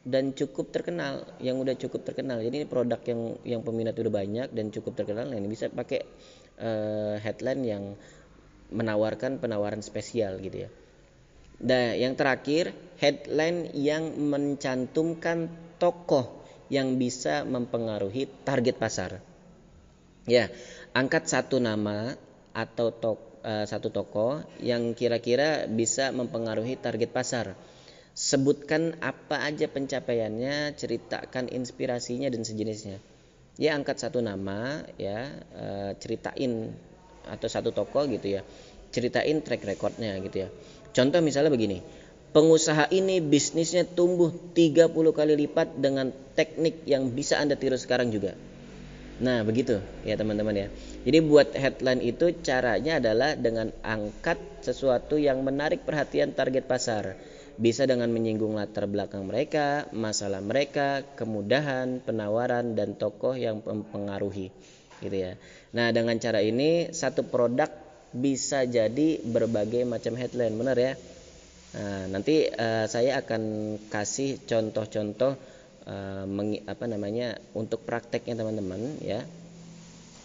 dan 0.02 0.34
cukup 0.34 0.74
terkenal 0.74 1.22
yang 1.38 1.62
udah 1.62 1.78
cukup 1.78 2.02
terkenal. 2.02 2.42
Jadi 2.42 2.66
ini 2.66 2.68
produk 2.68 2.98
yang 3.06 3.22
yang 3.46 3.62
peminat 3.62 3.94
udah 4.02 4.10
banyak 4.10 4.50
dan 4.50 4.74
cukup 4.74 4.98
terkenal. 4.98 5.30
Nah 5.30 5.38
ini 5.38 5.46
bisa 5.46 5.70
pakai 5.70 6.02
uh, 6.58 7.22
headline 7.22 7.62
yang 7.62 7.84
menawarkan 8.74 9.38
penawaran 9.38 9.86
spesial 9.86 10.42
gitu 10.42 10.66
ya 10.66 10.70
nah 11.60 11.92
yang 11.96 12.16
terakhir 12.16 12.72
headline 13.00 13.72
yang 13.76 14.16
mencantumkan 14.16 15.52
tokoh 15.80 16.40
yang 16.70 17.02
bisa 17.02 17.44
mempengaruhi 17.44 18.30
target 18.46 18.78
pasar. 18.78 19.20
Ya 20.30 20.54
angkat 20.94 21.26
satu 21.26 21.58
nama 21.58 22.14
atau 22.54 22.94
tok, 22.94 23.42
uh, 23.42 23.66
satu 23.66 23.90
tokoh 23.90 24.46
yang 24.62 24.94
kira-kira 24.94 25.66
bisa 25.66 26.14
mempengaruhi 26.14 26.78
target 26.78 27.10
pasar. 27.10 27.58
Sebutkan 28.20 29.00
apa 29.00 29.48
aja 29.48 29.72
pencapaiannya, 29.72 30.76
ceritakan 30.76 31.48
inspirasinya 31.56 32.28
dan 32.28 32.44
sejenisnya. 32.44 33.00
Ya 33.56 33.80
angkat 33.80 33.96
satu 33.96 34.20
nama, 34.20 34.84
ya 35.00 35.40
e, 35.56 35.96
ceritain 36.04 36.76
atau 37.24 37.48
satu 37.48 37.72
toko 37.72 38.04
gitu 38.12 38.40
ya, 38.40 38.42
ceritain 38.90 39.42
track 39.42 39.64
recordnya 39.66 40.18
gitu 40.22 40.46
ya. 40.46 40.50
Contoh 40.94 41.22
misalnya 41.22 41.54
begini, 41.54 41.86
pengusaha 42.34 42.90
ini 42.94 43.22
bisnisnya 43.22 43.86
tumbuh 43.86 44.34
30 44.54 44.94
kali 44.94 45.34
lipat 45.46 45.78
dengan 45.78 46.14
teknik 46.38 46.86
yang 46.86 47.14
bisa 47.14 47.38
anda 47.42 47.58
tiru 47.58 47.78
sekarang 47.78 48.10
juga. 48.14 48.34
Nah 49.20 49.44
begitu 49.44 49.84
ya 50.08 50.16
teman-teman 50.16 50.56
ya. 50.56 50.68
Jadi 51.04 51.18
buat 51.26 51.52
headline 51.52 52.02
itu 52.04 52.32
caranya 52.40 53.04
adalah 53.04 53.36
dengan 53.36 53.74
angkat 53.84 54.40
sesuatu 54.64 55.20
yang 55.20 55.44
menarik 55.44 55.84
perhatian 55.84 56.32
target 56.32 56.66
pasar 56.66 57.20
bisa 57.60 57.84
dengan 57.84 58.08
menyinggung 58.08 58.56
latar 58.56 58.88
belakang 58.88 59.28
mereka, 59.28 59.92
masalah 59.92 60.40
mereka, 60.40 61.04
kemudahan, 61.20 62.00
penawaran 62.00 62.72
dan 62.72 62.96
tokoh 62.96 63.36
yang 63.36 63.60
mempengaruhi 63.60 64.48
gitu 65.04 65.16
ya. 65.16 65.36
Nah, 65.76 65.92
dengan 65.92 66.16
cara 66.24 66.40
ini 66.40 66.96
satu 66.96 67.28
produk 67.28 67.68
bisa 68.14 68.66
jadi 68.66 69.22
berbagai 69.22 69.86
macam 69.86 70.18
headline, 70.18 70.56
benar 70.58 70.78
ya? 70.78 70.94
Nah, 71.70 72.10
nanti 72.10 72.50
uh, 72.50 72.90
saya 72.90 73.22
akan 73.22 73.42
kasih 73.94 74.42
contoh-contoh 74.50 75.38
uh, 75.86 76.26
apa 76.66 76.86
namanya 76.90 77.38
untuk 77.54 77.86
prakteknya 77.86 78.34
teman-teman 78.42 78.98
ya. 79.06 79.22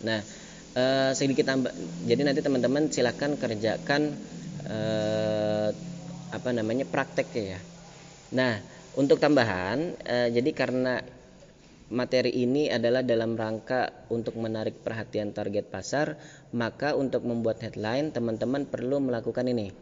Nah, 0.00 0.24
uh, 0.72 1.12
sedikit 1.12 1.44
tambah. 1.44 1.72
Jadi 2.08 2.22
nanti 2.24 2.40
teman-teman 2.40 2.88
silahkan 2.88 3.36
kerjakan 3.36 4.02
uh, 4.64 5.68
apa 6.32 6.50
namanya 6.50 6.88
prakteknya 6.88 7.44
ya. 7.56 7.60
Nah, 8.34 8.54
untuk 8.94 9.18
tambahan, 9.18 9.98
eh, 10.06 10.28
jadi 10.30 10.50
karena 10.54 11.02
materi 11.92 12.32
ini 12.32 12.72
adalah 12.72 13.04
dalam 13.04 13.36
rangka 13.36 14.08
untuk 14.08 14.40
menarik 14.40 14.80
perhatian 14.80 15.36
target 15.36 15.68
pasar, 15.68 16.16
maka 16.54 16.96
untuk 16.96 17.24
membuat 17.24 17.60
headline 17.60 18.12
teman-teman 18.12 18.64
perlu 18.68 19.00
melakukan 19.04 19.44
ini. 19.48 19.72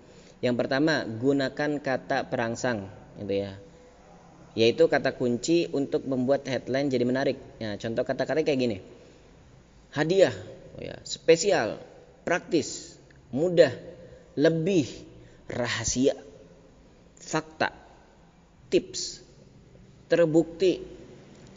Yang 0.43 0.57
pertama, 0.67 1.07
gunakan 1.07 1.71
kata 1.79 2.27
perangsang, 2.27 2.91
gitu 3.23 3.35
ya. 3.47 3.53
Yaitu 4.59 4.91
kata 4.91 5.15
kunci 5.15 5.71
untuk 5.71 6.05
membuat 6.05 6.45
headline 6.51 6.91
jadi 6.91 7.07
menarik. 7.07 7.39
Nah, 7.63 7.79
contoh 7.79 8.03
kata-kata 8.03 8.43
kayak 8.43 8.61
gini. 8.61 8.79
Hadiah, 9.95 10.35
oh 10.77 10.83
ya, 10.83 10.99
spesial, 11.07 11.79
praktis, 12.27 12.99
mudah, 13.31 13.71
lebih, 14.35 14.89
rahasia 15.47 16.17
fakta, 17.23 17.71
tips, 18.67 19.23
terbukti, 20.11 20.83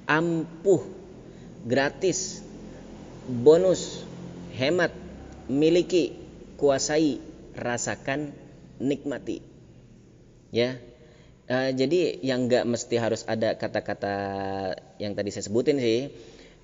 ampuh, 0.06 0.82
gratis, 1.66 2.42
bonus, 3.26 4.06
hemat, 4.54 4.94
miliki, 5.50 6.14
kuasai, 6.58 7.20
rasakan, 7.58 8.34
nikmati. 8.82 9.42
Ya, 10.54 10.80
uh, 11.52 11.70
jadi 11.76 12.22
yang 12.24 12.48
nggak 12.48 12.64
mesti 12.64 12.96
harus 13.02 13.26
ada 13.28 13.58
kata-kata 13.60 14.16
yang 15.02 15.18
tadi 15.18 15.30
saya 15.34 15.46
sebutin 15.50 15.82
sih. 15.82 16.10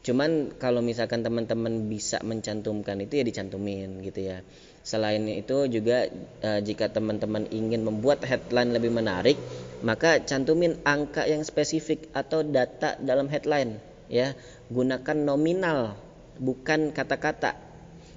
Cuman 0.01 0.57
kalau 0.57 0.81
misalkan 0.81 1.21
teman-teman 1.21 1.85
bisa 1.85 2.17
mencantumkan 2.25 2.97
itu 3.05 3.21
ya 3.21 3.23
dicantumin 3.25 4.01
gitu 4.01 4.33
ya. 4.33 4.41
Selain 4.81 5.21
itu 5.29 5.69
juga 5.69 6.09
e, 6.41 6.49
jika 6.65 6.89
teman-teman 6.89 7.45
ingin 7.53 7.85
membuat 7.85 8.25
headline 8.25 8.73
lebih 8.73 8.89
menarik, 8.89 9.37
maka 9.81 10.21
cantumin 10.23 10.77
angka 10.85 11.25
yang 11.25 11.41
spesifik 11.45 12.09
atau 12.13 12.41
data 12.45 12.97
dalam 13.01 13.27
headline 13.27 13.81
ya. 14.07 14.33
Gunakan 14.71 15.17
nominal 15.27 15.97
bukan 16.37 16.95
kata-kata. 16.95 17.57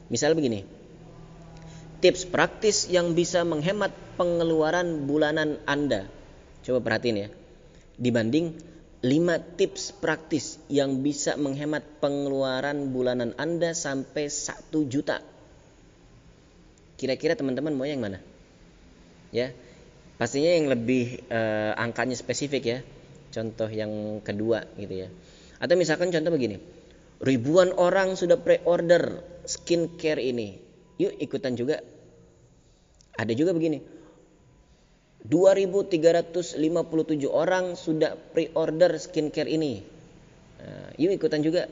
Misal 0.09 0.39
begini. 0.39 0.63
Tips 2.05 2.29
praktis 2.29 2.87
yang 2.93 3.17
bisa 3.17 3.43
menghemat 3.43 3.91
pengeluaran 4.21 5.09
bulanan 5.09 5.57
Anda. 5.65 6.07
Coba 6.63 6.85
perhatiin 6.85 7.17
ya. 7.17 7.29
Dibanding 7.97 8.75
5 9.05 9.59
tips 9.61 9.97
praktis 10.01 10.57
yang 10.73 11.05
bisa 11.05 11.37
menghemat 11.37 11.85
pengeluaran 12.01 12.93
bulanan 12.93 13.37
Anda 13.37 13.77
sampai 13.77 14.33
1 14.33 14.73
juta 14.89 15.21
Kira-kira 16.95 17.35
teman-teman 17.35 17.75
mau 17.75 17.87
yang 17.87 18.01
mana? 18.01 18.23
Ya, 19.35 19.51
pastinya 20.17 20.51
yang 20.55 20.67
lebih 20.71 21.27
uh, 21.31 21.75
angkanya 21.79 22.15
spesifik 22.15 22.63
ya. 22.65 22.79
Contoh 23.35 23.67
yang 23.67 24.23
kedua 24.23 24.63
gitu 24.79 25.07
ya. 25.07 25.09
Atau 25.59 25.75
misalkan 25.75 26.15
contoh 26.15 26.31
begini. 26.31 26.63
Ribuan 27.25 27.73
orang 27.75 28.15
sudah 28.15 28.39
pre-order 28.39 29.23
skincare 29.47 30.23
ini. 30.23 30.59
Yuk 31.01 31.19
ikutan 31.19 31.59
juga. 31.59 31.83
Ada 33.15 33.33
juga 33.35 33.55
begini. 33.55 33.83
2357 35.25 36.61
orang 37.33 37.81
sudah 37.81 38.13
pre-order 38.15 39.01
skincare 39.01 39.49
ini. 39.49 39.81
Nah, 40.61 40.93
yuk 41.01 41.17
ikutan 41.17 41.41
juga. 41.41 41.65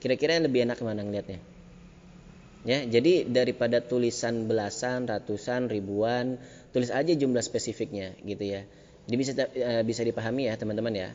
Kira-kira 0.00 0.40
yang 0.40 0.48
lebih 0.48 0.64
enak 0.64 0.80
mana 0.80 1.04
ngelihatnya? 1.04 1.40
Ya, 2.64 2.80
jadi 2.80 3.28
daripada 3.28 3.84
tulisan 3.84 4.48
belasan, 4.48 5.04
ratusan, 5.04 5.68
ribuan, 5.68 6.40
tulis 6.74 6.90
aja 6.90 7.14
jumlah 7.14 7.40
spesifiknya 7.40 8.18
gitu 8.26 8.42
ya. 8.42 8.66
Jadi 9.06 9.16
bisa 9.16 9.32
eh, 9.38 9.82
bisa 9.86 10.02
dipahami 10.02 10.50
ya 10.50 10.58
teman-teman 10.58 10.90
ya. 10.90 11.10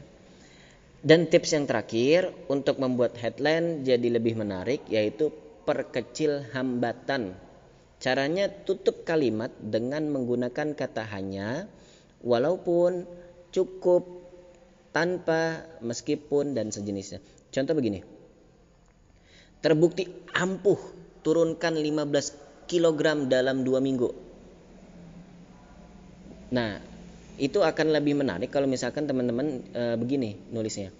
Dan 1.03 1.27
tips 1.27 1.55
yang 1.55 1.67
terakhir 1.67 2.31
untuk 2.47 2.79
membuat 2.79 3.19
headline 3.19 3.83
jadi 3.83 4.07
lebih 4.19 4.39
menarik 4.39 4.87
yaitu 4.87 5.35
perkecil 5.67 6.47
hambatan. 6.55 7.35
Caranya 7.99 8.47
tutup 8.47 9.03
kalimat 9.03 9.51
dengan 9.59 10.07
menggunakan 10.07 10.71
kata 10.71 11.03
hanya 11.11 11.67
walaupun 12.23 13.03
cukup 13.51 14.07
tanpa 14.95 15.67
meskipun 15.83 16.55
dan 16.55 16.71
sejenisnya. 16.71 17.19
Contoh 17.51 17.75
begini. 17.75 17.99
Terbukti 19.59 20.07
ampuh 20.31 20.79
turunkan 21.19 21.75
15 21.75 22.71
kg 22.71 23.27
dalam 23.27 23.67
dua 23.67 23.83
minggu. 23.83 24.28
Nah, 26.49 26.81
itu 27.39 27.63
akan 27.63 27.95
lebih 27.95 28.19
menarik 28.19 28.51
kalau 28.51 28.67
misalkan 28.67 29.07
teman-teman 29.07 29.63
e, 29.71 29.83
begini 29.95 30.35
nulisnya. 30.51 30.91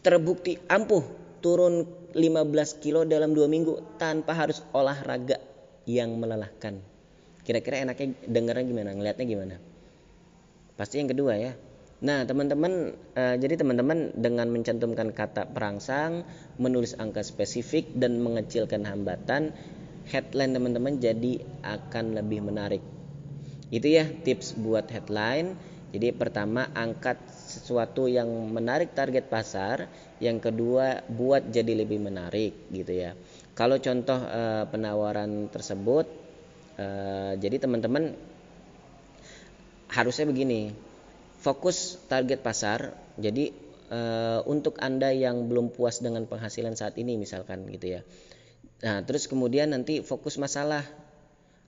Terbukti 0.00 0.56
ampuh 0.70 1.04
turun 1.44 1.84
15 2.16 2.82
kilo 2.82 3.04
dalam 3.04 3.36
dua 3.36 3.46
minggu 3.50 4.00
tanpa 4.00 4.32
harus 4.32 4.64
olahraga 4.72 5.36
yang 5.84 6.16
melelahkan. 6.16 6.80
Kira-kira 7.44 7.84
enaknya 7.84 8.16
dengarnya 8.24 8.64
gimana, 8.64 8.90
ngelihatnya 8.96 9.26
gimana? 9.28 9.56
Pasti 10.76 11.00
yang 11.00 11.10
kedua 11.10 11.36
ya. 11.36 11.52
Nah, 11.98 12.22
teman-teman, 12.22 12.94
uh, 13.18 13.36
jadi 13.42 13.58
teman-teman 13.58 14.14
dengan 14.14 14.46
mencantumkan 14.54 15.10
kata 15.10 15.50
perangsang, 15.50 16.22
menulis 16.54 16.94
angka 16.94 17.26
spesifik 17.26 17.90
dan 17.98 18.22
mengecilkan 18.22 18.86
hambatan, 18.86 19.50
headline 20.06 20.54
teman-teman 20.54 21.02
jadi 21.02 21.42
akan 21.66 22.14
lebih 22.14 22.46
menarik. 22.46 22.97
Itu 23.68 23.88
ya 23.88 24.08
tips 24.08 24.56
buat 24.56 24.88
headline. 24.88 25.56
Jadi 25.88 26.12
pertama 26.12 26.68
angkat 26.76 27.16
sesuatu 27.32 28.12
yang 28.12 28.28
menarik 28.52 28.92
target 28.92 29.32
pasar, 29.32 29.88
yang 30.20 30.36
kedua 30.36 31.00
buat 31.08 31.48
jadi 31.48 31.80
lebih 31.80 31.96
menarik 31.96 32.68
gitu 32.68 32.92
ya. 32.92 33.16
Kalau 33.56 33.80
contoh 33.80 34.20
uh, 34.20 34.68
penawaran 34.68 35.48
tersebut, 35.48 36.04
uh, 36.76 37.32
jadi 37.40 37.56
teman-teman 37.56 38.12
harusnya 39.88 40.28
begini 40.28 40.76
fokus 41.40 41.96
target 42.04 42.44
pasar. 42.44 42.92
Jadi 43.16 43.50
uh, 43.88 44.44
untuk 44.44 44.76
Anda 44.84 45.10
yang 45.16 45.48
belum 45.48 45.72
puas 45.72 46.04
dengan 46.04 46.28
penghasilan 46.28 46.76
saat 46.76 47.00
ini 47.00 47.16
misalkan 47.16 47.64
gitu 47.72 47.98
ya. 47.98 48.00
Nah, 48.78 49.02
terus 49.02 49.26
kemudian 49.26 49.74
nanti 49.74 50.04
fokus 50.04 50.38
masalah 50.38 50.86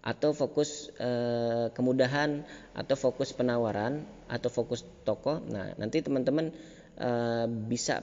atau 0.00 0.32
fokus 0.32 0.88
eh, 0.96 1.68
kemudahan 1.76 2.40
atau 2.72 2.96
fokus 2.96 3.36
penawaran 3.36 4.08
atau 4.32 4.48
fokus 4.48 4.80
toko. 5.04 5.44
Nah, 5.44 5.76
nanti 5.76 6.00
teman-teman 6.00 6.52
eh, 6.96 7.46
bisa 7.48 8.00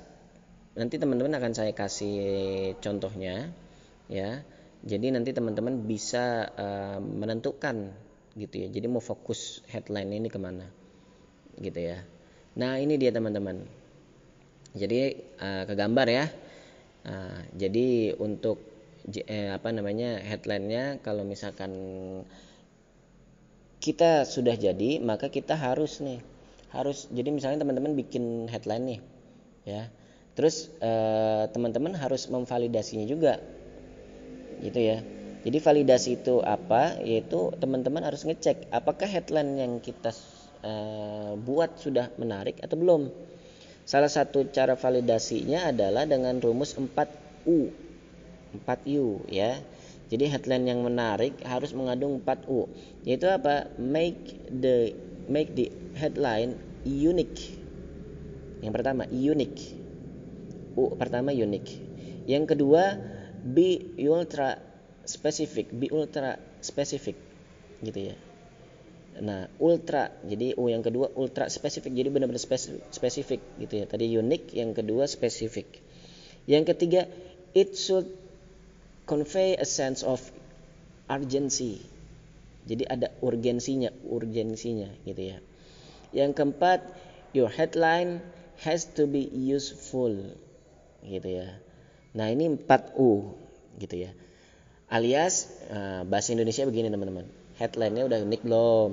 nanti 0.77 1.01
teman-teman 1.01 1.33
akan 1.41 1.53
saya 1.57 1.73
kasih 1.73 2.17
contohnya 2.77 3.49
ya. 4.09 4.45
Jadi 4.85 5.09
nanti 5.09 5.33
teman-teman 5.33 5.89
bisa 5.89 6.53
eh, 6.53 6.99
menentukan 7.01 7.89
gitu 8.37 8.55
ya. 8.61 8.67
Jadi 8.69 8.85
mau 8.85 9.01
fokus 9.01 9.65
headline 9.73 10.13
ini 10.13 10.29
ke 10.29 10.37
mana 10.37 10.69
gitu 11.57 11.81
ya. 11.81 12.05
Nah, 12.61 12.77
ini 12.77 13.01
dia 13.01 13.09
teman-teman. 13.09 13.65
Jadi 14.77 14.97
eh, 15.17 15.63
ke 15.65 15.73
gambar 15.73 16.07
ya. 16.13 16.25
Nah, 17.09 17.41
jadi 17.57 18.13
untuk 18.21 18.76
eh, 19.15 19.55
apa 19.55 19.71
namanya 19.71 20.19
headline-nya 20.19 20.99
kalau 20.99 21.23
misalkan 21.23 21.71
kita 23.79 24.27
sudah 24.27 24.59
jadi 24.59 24.99
maka 24.99 25.31
kita 25.31 25.55
harus 25.55 26.03
nih 26.03 26.19
harus 26.75 27.07
jadi 27.07 27.31
misalnya 27.31 27.63
teman-teman 27.63 27.95
bikin 27.95 28.51
headline 28.51 28.83
nih 28.83 28.99
ya. 29.63 29.83
Terus 30.35 30.69
eh, 30.83 31.49
teman-teman 31.49 31.95
harus 31.95 32.27
memvalidasinya 32.27 33.07
juga 33.07 33.39
gitu 34.59 34.79
ya. 34.79 34.99
Jadi 35.47 35.57
validasi 35.63 36.09
itu 36.19 36.43
apa 36.43 36.99
yaitu 36.99 37.55
teman-teman 37.55 38.03
harus 38.03 38.27
ngecek 38.27 38.67
apakah 38.75 39.07
headline 39.07 39.55
yang 39.55 39.73
kita 39.79 40.11
eh, 40.67 41.31
buat 41.39 41.79
sudah 41.79 42.11
menarik 42.19 42.59
atau 42.59 42.75
belum. 42.75 43.07
Salah 43.87 44.11
satu 44.11 44.51
cara 44.51 44.75
validasinya 44.75 45.71
adalah 45.71 46.03
dengan 46.03 46.43
rumus 46.43 46.75
4U 46.75 47.86
4U 48.55 49.27
ya. 49.31 49.59
Jadi 50.07 50.31
headline 50.31 50.65
yang 50.71 50.79
menarik 50.87 51.35
harus 51.43 51.75
mengandung 51.75 52.23
4U. 52.23 52.71
Yaitu 53.03 53.27
apa? 53.27 53.67
Make 53.75 54.47
the 54.47 54.95
make 55.27 55.51
the 55.53 55.67
headline 55.99 56.55
unique. 56.87 57.59
Yang 58.63 58.73
pertama 58.73 59.03
unique. 59.11 59.75
U 60.79 60.95
pertama 60.95 61.35
unique. 61.35 61.83
Yang 62.23 62.55
kedua 62.55 62.95
be 63.43 63.95
ultra 64.07 64.59
specific, 65.03 65.71
be 65.75 65.91
ultra 65.91 66.39
specific 66.63 67.15
gitu 67.83 68.11
ya. 68.11 68.15
Nah, 69.17 69.49
ultra. 69.57 70.13
Jadi 70.21 70.53
U 70.57 70.69
yang 70.69 70.85
kedua 70.85 71.09
ultra 71.17 71.49
spesifik. 71.49 71.93
Jadi 71.93 72.09
benar-benar 72.13 72.41
spesifik 72.93 73.41
gitu 73.57 73.73
ya. 73.81 73.85
Tadi 73.89 74.05
unique, 74.13 74.53
yang 74.53 74.77
kedua 74.77 75.09
spesifik. 75.09 75.81
Yang 76.45 76.63
ketiga, 76.75 77.01
it 77.57 77.73
should 77.73 78.07
convey 79.07 79.55
a 79.55 79.65
sense 79.65 80.03
of 80.03 80.19
urgency. 81.07 81.79
Jadi 82.67 82.83
ada 82.83 83.07
urgensinya, 83.23 83.89
urgensinya 84.03 84.91
gitu 85.07 85.33
ya. 85.33 85.37
Yang 86.11 86.31
keempat, 86.35 86.79
your 87.31 87.47
headline 87.47 88.19
has 88.59 88.83
to 88.99 89.07
be 89.07 89.23
useful 89.31 90.11
gitu 91.07 91.29
ya. 91.31 91.47
Nah, 92.11 92.27
ini 92.27 92.51
4U 92.51 93.31
gitu 93.79 93.95
ya. 93.95 94.11
Alias 94.91 95.47
uh, 95.71 96.03
bahasa 96.03 96.35
Indonesia 96.35 96.67
begini 96.67 96.91
teman-teman. 96.91 97.27
Headline-nya 97.59 98.03
udah 98.07 98.19
unik 98.23 98.41
belum? 98.43 98.91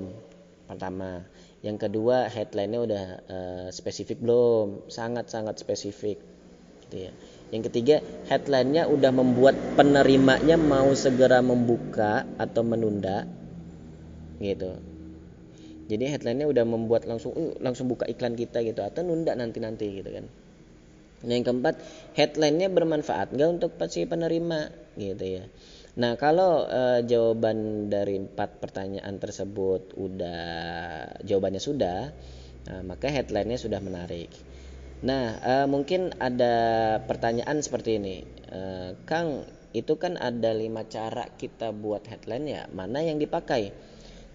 Pertama. 0.71 1.23
Yang 1.59 1.77
kedua, 1.87 2.31
headline-nya 2.31 2.79
udah 2.79 3.05
uh, 3.27 3.67
spesifik 3.75 4.23
belum? 4.23 4.87
Sangat-sangat 4.87 5.59
spesifik 5.59 6.19
gitu 6.87 7.09
ya. 7.09 7.11
Yang 7.53 7.69
ketiga, 7.71 7.95
headline-nya 8.29 8.89
udah 8.89 9.11
membuat 9.13 9.53
penerimanya 9.77 10.57
mau 10.57 10.89
segera 10.97 11.39
membuka 11.45 12.25
atau 12.41 12.65
menunda. 12.65 13.29
Gitu. 14.41 14.95
Jadi 15.85 16.03
headline-nya 16.09 16.49
udah 16.49 16.65
membuat 16.65 17.05
langsung 17.05 17.37
uh, 17.37 17.53
langsung 17.61 17.85
buka 17.85 18.09
iklan 18.09 18.33
kita 18.33 18.65
gitu 18.65 18.81
atau 18.81 19.05
nunda 19.05 19.37
nanti-nanti 19.37 20.01
gitu 20.01 20.09
kan. 20.09 20.25
Yang 21.25 21.49
keempat, 21.49 21.75
headline-nya 22.17 22.69
bermanfaat 22.73 23.33
nggak 23.33 23.49
untuk 23.61 23.71
si 23.89 24.05
penerima 24.05 24.73
gitu 24.97 25.25
ya. 25.41 25.45
Nah, 25.95 26.19
kalau 26.19 26.67
uh, 26.67 26.99
jawaban 27.05 27.87
dari 27.87 28.19
empat 28.19 28.59
pertanyaan 28.59 29.15
tersebut 29.15 29.95
udah 29.95 30.43
jawabannya 31.23 31.61
sudah, 31.61 32.11
nah, 32.67 32.81
maka 32.83 33.07
headline-nya 33.07 33.55
sudah 33.55 33.79
menarik. 33.79 34.27
Nah, 35.03 35.39
uh, 35.43 35.67
mungkin 35.67 36.15
ada 36.23 36.55
pertanyaan 37.03 37.59
seperti 37.59 37.99
ini, 37.99 38.23
uh, 38.51 38.95
Kang. 39.03 39.43
Itu 39.75 39.99
kan 39.99 40.15
ada 40.15 40.55
lima 40.55 40.87
cara 40.87 41.27
kita 41.35 41.75
buat 41.75 42.07
headline 42.07 42.47
ya. 42.47 42.63
Mana 42.71 43.03
yang 43.03 43.19
dipakai? 43.19 43.75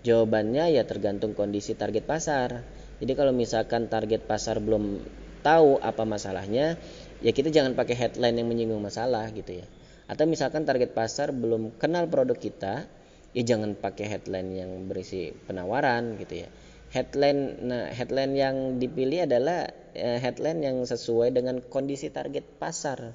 Jawabannya 0.05 0.77
ya 0.77 0.85
tergantung 0.85 1.33
kondisi 1.33 1.73
target 1.73 2.05
pasar. 2.05 2.61
Jadi 3.01 3.13
kalau 3.17 3.33
misalkan 3.33 3.89
target 3.89 4.29
pasar 4.29 4.61
belum 4.61 5.01
tahu 5.41 5.81
apa 5.81 6.05
masalahnya, 6.05 6.77
ya 7.25 7.33
kita 7.33 7.49
jangan 7.49 7.73
pakai 7.73 7.97
headline 7.97 8.37
yang 8.37 8.53
menyinggung 8.53 8.85
masalah 8.85 9.33
gitu 9.33 9.65
ya. 9.65 9.67
Atau 10.13 10.29
misalkan 10.29 10.69
target 10.69 10.93
pasar 10.93 11.33
belum 11.33 11.81
kenal 11.81 12.13
produk 12.13 12.37
kita, 12.37 12.85
ya 13.33 13.43
jangan 13.47 13.79
pakai 13.79 14.13
headline 14.13 14.51
yang 14.53 14.71
berisi 14.91 15.31
penawaran 15.47 16.19
gitu 16.19 16.47
ya 16.47 16.49
headline 16.91 17.63
nah 17.63 17.87
headline 17.95 18.35
yang 18.35 18.57
dipilih 18.83 19.27
adalah 19.31 19.71
headline 19.95 20.61
yang 20.63 20.77
sesuai 20.83 21.35
dengan 21.35 21.61
kondisi 21.65 22.09
target 22.11 22.47
pasar. 22.59 23.15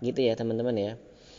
Gitu 0.00 0.20
ya 0.26 0.36
teman-teman 0.36 0.76
ya. 0.76 0.92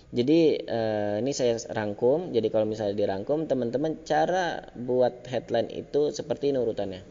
Jadi 0.07 0.63
uh, 0.63 1.19
ini 1.19 1.31
saya 1.35 1.59
rangkum. 1.71 2.31
Jadi 2.31 2.47
kalau 2.47 2.63
misalnya 2.63 2.95
dirangkum 2.95 3.45
teman-teman 3.45 4.01
cara 4.07 4.71
buat 4.73 5.27
headline 5.27 5.67
itu 5.71 6.15
seperti 6.15 6.55
ini 6.55 6.57
urutannya. 6.63 7.01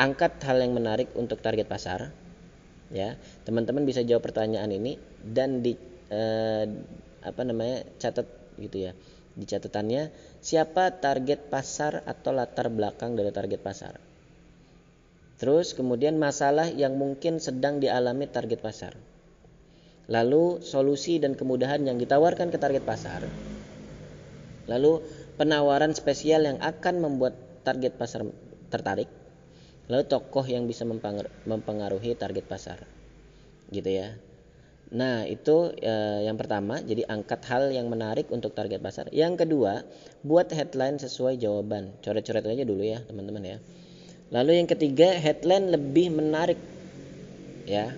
Angkat 0.00 0.40
hal 0.48 0.64
yang 0.64 0.72
menarik 0.72 1.12
untuk 1.14 1.44
target 1.44 1.68
pasar 1.68 2.10
ya. 2.88 3.20
Teman-teman 3.44 3.84
bisa 3.84 4.00
jawab 4.00 4.24
pertanyaan 4.24 4.72
ini 4.72 4.96
dan 5.20 5.60
di 5.60 5.76
uh, 6.08 6.64
apa 7.22 7.42
namanya 7.46 7.86
catat 8.02 8.26
gitu 8.58 8.90
ya 8.90 8.92
di 9.32 9.48
catatannya 9.48 10.12
siapa 10.44 11.00
target 11.00 11.48
pasar 11.48 12.04
atau 12.04 12.36
latar 12.36 12.68
belakang 12.68 13.16
dari 13.16 13.32
target 13.32 13.60
pasar. 13.64 14.11
Terus 15.42 15.74
kemudian 15.74 16.22
masalah 16.22 16.70
yang 16.70 16.94
mungkin 16.94 17.42
sedang 17.42 17.82
dialami 17.82 18.30
target 18.30 18.62
pasar. 18.62 18.94
Lalu 20.06 20.62
solusi 20.62 21.18
dan 21.18 21.34
kemudahan 21.34 21.82
yang 21.82 21.98
ditawarkan 21.98 22.54
ke 22.54 22.62
target 22.62 22.86
pasar. 22.86 23.26
Lalu 24.70 25.02
penawaran 25.34 25.98
spesial 25.98 26.46
yang 26.46 26.62
akan 26.62 27.02
membuat 27.02 27.34
target 27.66 27.98
pasar 27.98 28.22
tertarik. 28.70 29.10
Lalu 29.90 30.06
tokoh 30.06 30.46
yang 30.46 30.70
bisa 30.70 30.86
mempengaruhi 30.86 32.14
target 32.14 32.46
pasar. 32.46 32.86
Gitu 33.74 33.90
ya. 33.98 34.14
Nah, 34.94 35.26
itu 35.26 35.74
eh, 35.82 36.22
yang 36.22 36.38
pertama, 36.38 36.78
jadi 36.86 37.02
angkat 37.10 37.42
hal 37.50 37.74
yang 37.74 37.90
menarik 37.90 38.30
untuk 38.30 38.54
target 38.54 38.78
pasar. 38.78 39.10
Yang 39.10 39.42
kedua, 39.42 39.82
buat 40.22 40.54
headline 40.54 41.02
sesuai 41.02 41.34
jawaban. 41.42 41.98
Coret-coret 41.98 42.46
aja 42.46 42.62
dulu 42.62 42.86
ya, 42.86 43.02
teman-teman 43.10 43.42
ya. 43.42 43.58
Lalu 44.32 44.64
yang 44.64 44.68
ketiga, 44.68 45.12
headline 45.12 45.68
lebih 45.68 46.08
menarik. 46.08 46.56
Ya. 47.68 47.92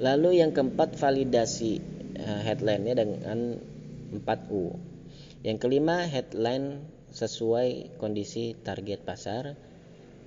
Lalu 0.00 0.40
yang 0.40 0.56
keempat, 0.56 0.96
validasi 0.96 1.84
eh, 2.16 2.40
headline-nya 2.48 2.94
dengan 2.96 3.60
4U. 4.16 4.72
Yang 5.44 5.58
kelima, 5.60 6.08
headline 6.08 6.80
sesuai 7.12 8.00
kondisi 8.00 8.56
target 8.56 9.04
pasar. 9.04 9.52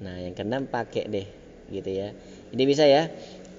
Nah, 0.05 0.15
yang 0.21 0.37
keenam 0.37 0.69
pakai 0.69 1.09
deh 1.09 1.27
gitu 1.73 1.89
ya. 1.89 2.13
Ini 2.53 2.63
bisa 2.69 2.85
ya. 2.85 3.09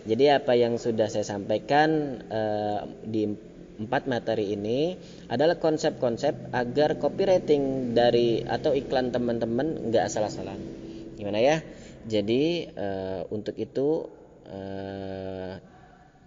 Jadi 0.03 0.31
apa 0.31 0.59
yang 0.59 0.83
sudah 0.83 1.07
saya 1.07 1.23
sampaikan 1.23 2.19
uh, 2.27 2.91
di 3.07 3.31
empat 3.79 4.11
materi 4.11 4.51
ini 4.51 4.99
adalah 5.31 5.63
konsep-konsep 5.63 6.51
agar 6.51 6.99
copywriting 6.99 7.95
dari 7.95 8.43
atau 8.43 8.75
iklan 8.75 9.15
teman-teman 9.15 9.91
nggak 9.91 10.11
asal-asalan. 10.11 10.82
Gimana 11.23 11.39
ya? 11.39 11.63
Jadi 12.03 12.67
uh, 12.75 13.23
untuk 13.31 13.55
itu 13.55 14.11
uh, 14.51 15.55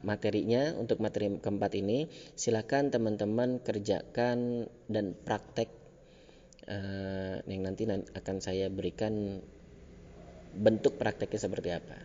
materinya 0.07 0.71
untuk 0.79 1.03
materi 1.03 1.35
keempat 1.35 1.71
ini 1.75 2.07
silakan 2.39 2.95
teman-teman 2.95 3.59
kerjakan 3.59 4.71
dan 4.87 5.11
praktek 5.19 5.67
uh, 6.71 7.43
yang 7.43 7.67
nanti 7.67 7.83
akan 7.91 8.39
saya 8.39 8.71
berikan 8.71 9.43
bentuk 10.55 10.95
prakteknya 10.95 11.43
seperti 11.43 11.75
apa 11.75 11.99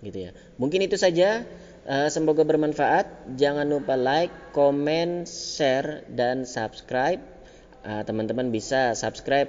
gitu 0.00 0.16
ya. 0.16 0.30
Mungkin 0.56 0.80
itu 0.80 0.96
saja. 0.96 1.44
Uh, 1.84 2.08
semoga 2.08 2.40
bermanfaat. 2.48 3.36
Jangan 3.36 3.68
lupa 3.68 4.00
like, 4.00 4.32
comment, 4.56 5.28
share, 5.28 6.08
dan 6.08 6.48
subscribe. 6.48 7.20
teman 7.80 8.04
teman-teman 8.28 8.52
bisa 8.52 8.92
subscribe 8.92 9.48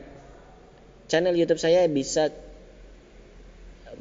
channel 1.11 1.35
YouTube 1.35 1.59
saya 1.59 1.83
bisa 1.91 2.31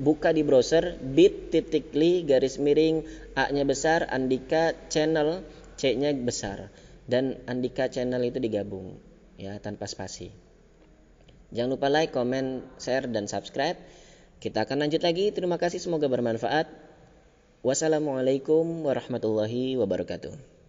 buka 0.01 0.33
di 0.33 0.41
browser 0.41 0.97
bit.ly 0.97 2.25
garis 2.25 2.57
miring 2.57 3.05
A-nya 3.37 3.69
besar 3.69 4.09
Andika 4.09 4.73
channel 4.89 5.45
C-nya 5.77 6.17
besar 6.17 6.73
dan 7.05 7.37
Andika 7.45 7.93
channel 7.93 8.25
itu 8.25 8.41
digabung 8.41 8.97
ya 9.37 9.61
tanpa 9.61 9.85
spasi. 9.85 10.33
Jangan 11.51 11.71
lupa 11.75 11.91
like, 11.91 12.15
comment, 12.15 12.63
share, 12.79 13.11
dan 13.11 13.27
subscribe. 13.27 13.75
Kita 14.39 14.65
akan 14.65 14.87
lanjut 14.87 15.03
lagi. 15.03 15.35
Terima 15.35 15.59
kasih, 15.59 15.83
semoga 15.83 16.07
bermanfaat. 16.07 16.71
Wassalamualaikum 17.67 18.87
warahmatullahi 18.87 19.75
wabarakatuh. 19.77 20.60